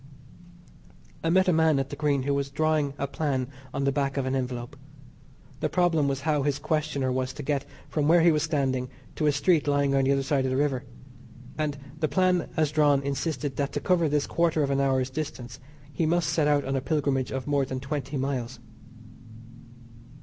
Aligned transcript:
I 1.23 1.29
met 1.29 1.47
a 1.47 1.53
man 1.53 1.77
at 1.77 1.91
the 1.91 1.95
Green 1.95 2.23
who 2.23 2.33
was 2.33 2.49
drawing 2.49 2.95
a 2.97 3.05
plan 3.05 3.47
on 3.71 3.83
the 3.83 3.91
back 3.91 4.17
of 4.17 4.25
an 4.25 4.33
envelope. 4.35 4.75
The 5.59 5.69
problem 5.69 6.07
was 6.07 6.21
how 6.21 6.41
his 6.41 6.57
questioner 6.57 7.11
was 7.11 7.33
to 7.33 7.43
get 7.43 7.65
from 7.87 8.07
where 8.07 8.21
he 8.21 8.31
was 8.31 8.41
standing 8.41 8.89
to 9.15 9.27
a 9.27 9.31
street 9.31 9.67
lying 9.67 9.93
at 9.93 10.03
the 10.03 10.11
other 10.13 10.23
side 10.23 10.43
of 10.45 10.49
the 10.49 10.57
river, 10.57 10.85
and 11.55 11.77
the 11.99 12.07
plan 12.07 12.49
as 12.57 12.71
drawn 12.71 13.03
insisted 13.03 13.57
that 13.57 13.73
to 13.73 13.79
cover 13.79 14.09
this 14.09 14.25
quarter 14.25 14.63
of 14.63 14.71
an 14.71 14.81
hour's 14.81 15.11
distance 15.11 15.59
he 15.93 16.07
must 16.07 16.31
set 16.31 16.47
out 16.47 16.65
on 16.65 16.75
a 16.75 16.81
pilgrimage 16.81 17.29
of 17.31 17.45
more 17.45 17.63
than 17.63 17.79
twenty 17.79 18.17
miles. 18.17 18.57